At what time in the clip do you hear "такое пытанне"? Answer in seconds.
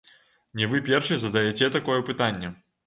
1.81-2.57